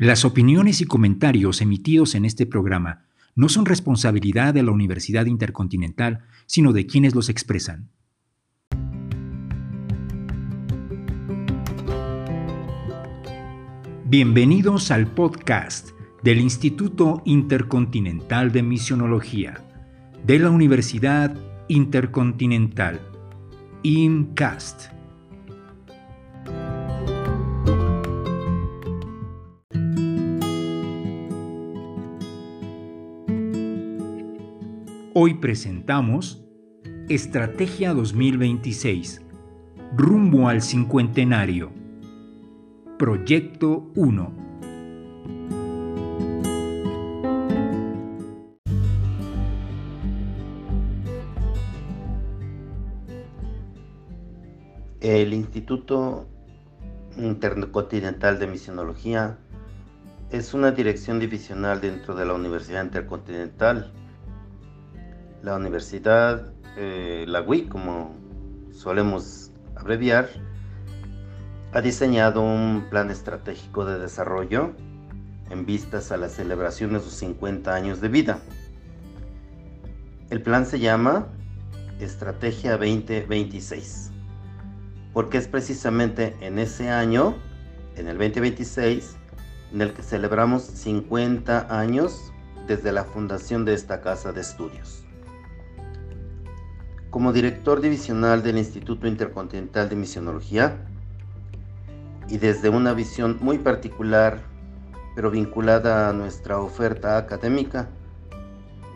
[0.00, 6.20] Las opiniones y comentarios emitidos en este programa no son responsabilidad de la Universidad Intercontinental,
[6.46, 7.90] sino de quienes los expresan.
[14.06, 15.90] Bienvenidos al podcast
[16.22, 19.62] del Instituto Intercontinental de Misionología
[20.24, 21.36] de la Universidad
[21.68, 23.02] Intercontinental,
[23.82, 24.99] INCAST.
[35.22, 36.42] Hoy presentamos
[37.10, 39.20] Estrategia 2026,
[39.94, 41.72] rumbo al cincuentenario.
[42.98, 44.32] Proyecto 1.
[55.02, 56.26] El Instituto
[57.18, 59.36] Intercontinental de Misionología
[60.30, 63.92] es una dirección divisional dentro de la Universidad Intercontinental
[65.42, 68.14] la universidad, eh, la WIC, como
[68.72, 70.28] solemos abreviar,
[71.72, 74.72] ha diseñado un plan estratégico de desarrollo
[75.50, 78.40] en vistas a la celebración de sus 50 años de vida.
[80.30, 81.26] El plan se llama
[82.00, 84.12] Estrategia 2026,
[85.12, 87.34] porque es precisamente en ese año,
[87.96, 89.16] en el 2026,
[89.72, 92.32] en el que celebramos 50 años
[92.66, 95.04] desde la fundación de esta casa de estudios.
[97.10, 100.78] Como director divisional del Instituto Intercontinental de Misionología
[102.28, 104.40] y desde una visión muy particular,
[105.16, 107.88] pero vinculada a nuestra oferta académica,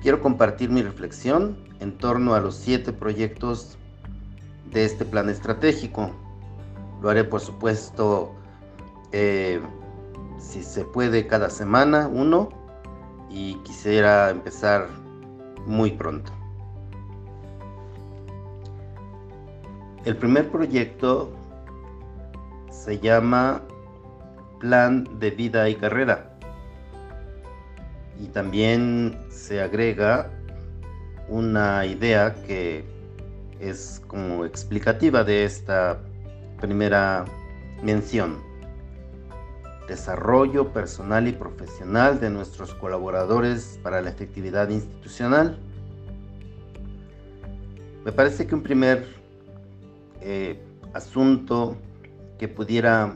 [0.00, 3.76] quiero compartir mi reflexión en torno a los siete proyectos
[4.72, 6.10] de este plan estratégico.
[7.02, 8.34] Lo haré, por supuesto,
[9.12, 9.60] eh,
[10.38, 12.48] si se puede, cada semana uno
[13.28, 14.88] y quisiera empezar
[15.66, 16.37] muy pronto.
[20.08, 21.30] El primer proyecto
[22.70, 23.60] se llama
[24.58, 26.30] Plan de Vida y Carrera.
[28.18, 30.30] Y también se agrega
[31.28, 32.86] una idea que
[33.60, 36.00] es como explicativa de esta
[36.58, 37.26] primera
[37.82, 38.38] mención.
[39.88, 45.58] Desarrollo personal y profesional de nuestros colaboradores para la efectividad institucional.
[48.06, 49.17] Me parece que un primer
[50.20, 50.62] eh,
[50.92, 51.76] asunto
[52.38, 53.14] que pudiera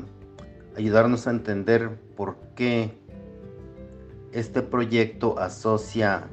[0.77, 2.99] ayudarnos a entender por qué
[4.33, 6.29] este proyecto asocia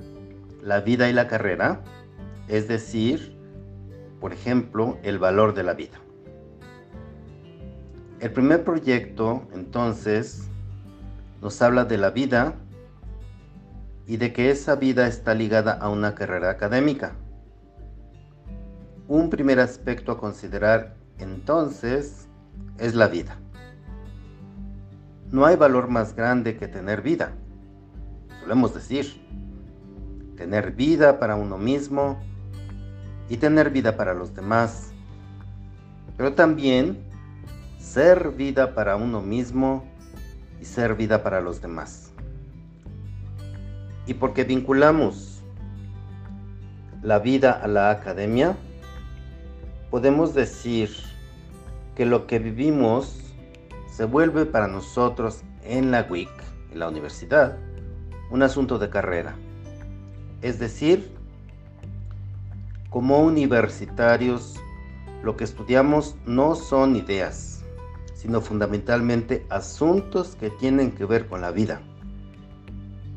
[0.64, 1.82] la vida y la carrera,
[2.48, 3.36] es decir,
[4.20, 6.00] por ejemplo, el valor de la vida.
[8.20, 10.50] El primer proyecto, entonces,
[11.42, 12.56] nos habla de la vida
[14.08, 17.14] y de que esa vida está ligada a una carrera académica.
[19.10, 22.28] Un primer aspecto a considerar entonces
[22.78, 23.40] es la vida.
[25.32, 27.32] No hay valor más grande que tener vida.
[28.40, 29.20] Solemos decir,
[30.38, 32.20] tener vida para uno mismo
[33.30, 34.92] y tener vida para los demás.
[36.16, 37.00] Pero también
[37.80, 39.86] ser vida para uno mismo
[40.62, 42.12] y ser vida para los demás.
[44.06, 45.44] Y porque vinculamos
[47.02, 48.56] la vida a la academia,
[49.90, 50.90] podemos decir
[51.96, 53.20] que lo que vivimos
[53.92, 56.30] se vuelve para nosotros en la WIC,
[56.72, 57.58] en la universidad,
[58.32, 59.36] un asunto de carrera.
[60.42, 61.12] Es decir,
[62.90, 64.56] como universitarios,
[65.24, 67.62] lo que estudiamos no son ideas,
[68.14, 71.82] sino fundamentalmente asuntos que tienen que ver con la vida.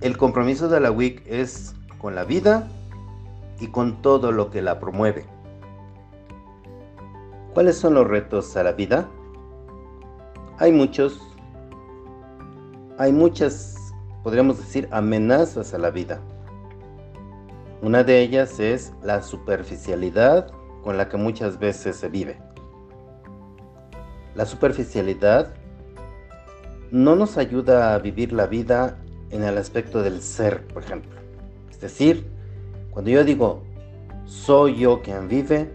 [0.01, 2.69] El compromiso de la WIC es con la vida
[3.61, 5.32] y con todo lo que la promueve.
[7.55, 9.09] ¿Cuáles son los retos a la vida?
[10.59, 11.21] Hay muchos.
[12.99, 13.77] Hay muchas,
[14.23, 16.21] podríamos decir, amenazas a la vida.
[17.83, 20.51] Una de ellas es la superficialidad
[20.83, 22.39] con la que muchas veces se vive.
[24.35, 25.53] La superficialidad
[26.91, 28.97] no nos ayuda a vivir la vida
[29.31, 31.11] en el aspecto del ser, por ejemplo.
[31.71, 32.27] Es decir,
[32.93, 33.63] cuando yo digo
[34.25, 35.71] soy yo quien vive,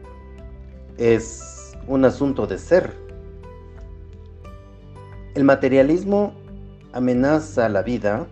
[0.98, 1.57] es
[1.88, 2.94] un asunto de ser.
[5.34, 6.34] El materialismo
[6.92, 8.28] amenaza la vida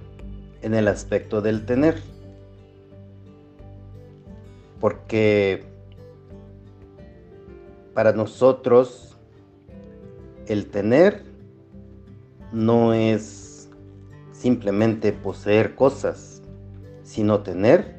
[0.62, 2.02] en el aspecto del tener,
[4.80, 5.64] porque
[7.94, 9.18] para nosotros
[10.48, 11.24] el tener
[12.52, 13.70] no es
[14.32, 16.42] simplemente poseer cosas,
[17.04, 17.96] sino tener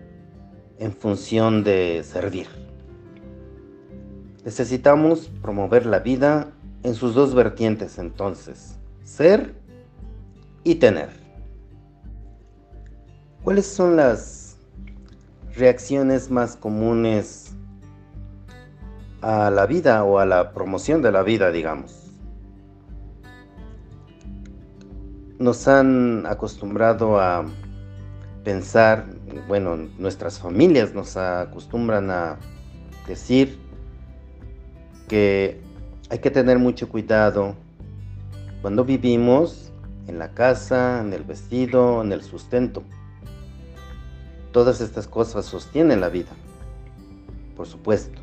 [0.79, 2.66] en función de servir.
[4.46, 6.52] Necesitamos promover la vida
[6.84, 9.56] en sus dos vertientes entonces, ser
[10.62, 11.08] y tener.
[13.43, 14.56] ¿Cuáles son las
[15.56, 17.56] reacciones más comunes
[19.20, 22.12] a la vida o a la promoción de la vida, digamos?
[25.40, 27.44] Nos han acostumbrado a
[28.44, 29.06] pensar,
[29.48, 32.38] bueno, nuestras familias nos acostumbran a
[33.08, 33.66] decir
[35.08, 35.61] que
[36.11, 37.55] hay que tener mucho cuidado
[38.62, 39.73] cuando vivimos
[40.06, 42.82] en la casa, en el vestido, en el sustento.
[44.53, 46.31] Todas estas cosas sostienen la vida,
[47.56, 48.20] por supuesto.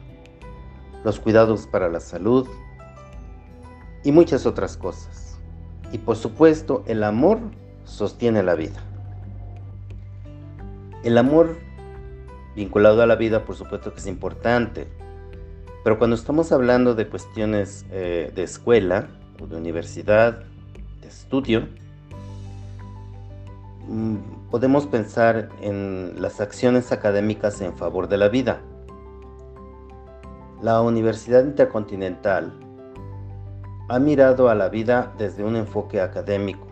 [1.03, 2.47] Los cuidados para la salud
[4.03, 5.37] y muchas otras cosas.
[5.91, 7.39] Y por supuesto, el amor
[7.85, 8.81] sostiene la vida.
[11.03, 11.57] El amor
[12.55, 14.87] vinculado a la vida, por supuesto que es importante,
[15.83, 19.09] pero cuando estamos hablando de cuestiones eh, de escuela
[19.41, 20.43] o de universidad,
[21.01, 21.67] de estudio,
[23.87, 28.61] mm, podemos pensar en las acciones académicas en favor de la vida.
[30.61, 32.53] La Universidad Intercontinental
[33.89, 36.65] ha mirado a la vida desde un enfoque académico.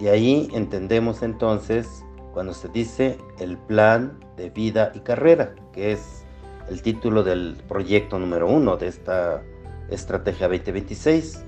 [0.00, 6.23] De ahí entendemos entonces cuando se dice el plan de vida y carrera, que es
[6.68, 9.42] el título del proyecto número uno de esta
[9.90, 11.44] Estrategia 2026.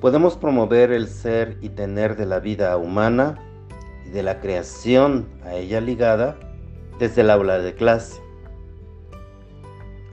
[0.00, 3.36] Podemos promover el ser y tener de la vida humana
[4.06, 6.36] y de la creación a ella ligada
[6.98, 8.20] desde el aula de clase.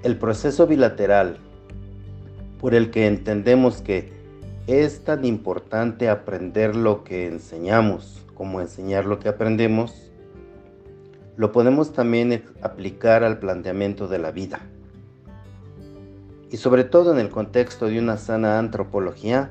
[0.03, 1.37] El proceso bilateral
[2.59, 4.11] por el que entendemos que
[4.67, 10.11] es tan importante aprender lo que enseñamos como enseñar lo que aprendemos,
[11.37, 14.59] lo podemos también aplicar al planteamiento de la vida.
[16.51, 19.49] Y sobre todo en el contexto de una sana antropología,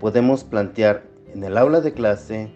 [0.00, 1.04] podemos plantear
[1.34, 2.50] en el aula de clase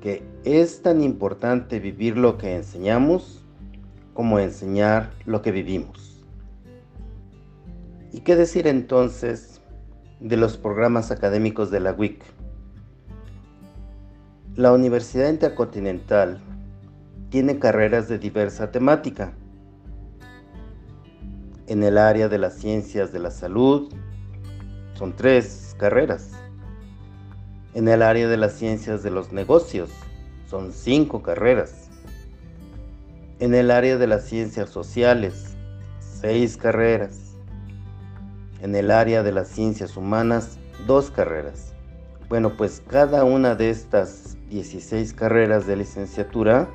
[0.00, 3.44] que es tan importante vivir lo que enseñamos
[4.14, 6.24] como enseñar lo que vivimos.
[8.12, 9.60] ¿Y qué decir entonces
[10.20, 12.22] de los programas académicos de la WIC?
[14.54, 16.40] La Universidad Intercontinental
[17.30, 19.32] tiene carreras de diversa temática.
[21.66, 23.92] En el área de las ciencias de la salud,
[24.94, 26.30] son tres carreras.
[27.74, 29.90] En el área de las ciencias de los negocios,
[30.48, 31.90] son cinco carreras.
[33.40, 35.56] En el área de las ciencias sociales,
[35.98, 37.34] seis carreras.
[38.62, 41.74] En el área de las ciencias humanas, dos carreras.
[42.28, 46.68] Bueno, pues cada una de estas 16 carreras de licenciatura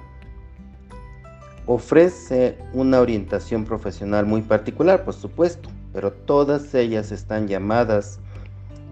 [1.73, 8.19] ofrece una orientación profesional muy particular, por supuesto, pero todas ellas están llamadas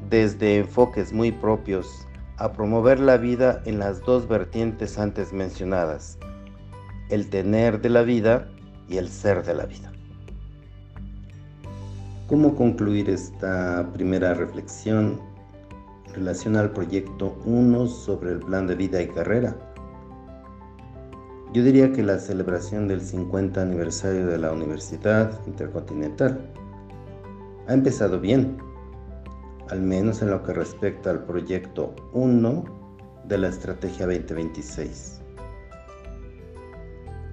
[0.10, 6.18] desde enfoques muy propios a promover la vida en las dos vertientes antes mencionadas,
[7.10, 8.48] el tener de la vida
[8.88, 9.92] y el ser de la vida.
[12.28, 15.20] ¿Cómo concluir esta primera reflexión
[16.08, 19.57] en relación al proyecto 1 sobre el plan de vida y carrera?
[21.51, 26.39] Yo diría que la celebración del 50 aniversario de la Universidad Intercontinental
[27.68, 28.59] ha empezado bien,
[29.69, 32.65] al menos en lo que respecta al proyecto 1
[33.25, 35.21] de la Estrategia 2026.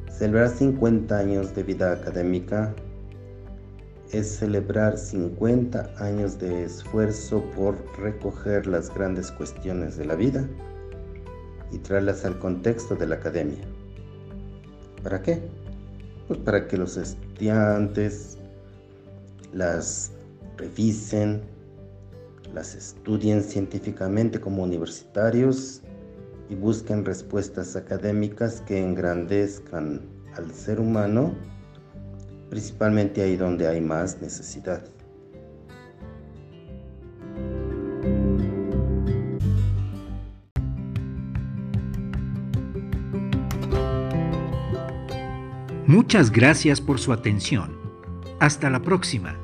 [0.09, 2.75] Celebrar 50 años de vida académica
[4.13, 10.49] es celebrar 50 años de esfuerzo por recoger las grandes cuestiones de la vida
[11.71, 13.76] y traerlas al contexto de la academia.
[15.07, 15.41] ¿Para qué?
[16.27, 18.39] Pues para que los estudiantes
[19.53, 20.11] las
[20.57, 21.43] revisen,
[22.53, 25.81] las estudien científicamente como universitarios
[26.51, 30.01] y busquen respuestas académicas que engrandezcan
[30.35, 31.37] al ser humano,
[32.51, 34.83] principalmente ahí donde hay más necesidad.
[45.87, 47.79] Muchas gracias por su atención.
[48.41, 49.37] Hasta la próxima.